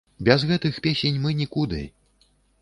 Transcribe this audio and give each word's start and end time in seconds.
Без 0.27 0.45
гэтых 0.51 0.79
песень 0.85 1.19
мы 1.27 1.35
нікуды! 1.43 1.83